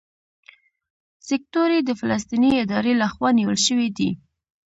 [1.27, 4.09] سیکټور اې د فلسطیني ادارې لخوا نیول شوی دی.